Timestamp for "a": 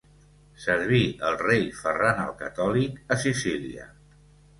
3.17-3.19